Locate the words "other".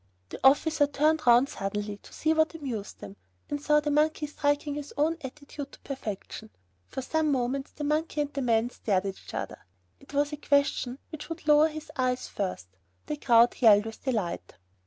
9.35-9.59